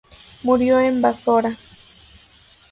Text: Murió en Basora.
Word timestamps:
Murió 0.41 0.79
en 0.79 0.99
Basora. 0.99 1.55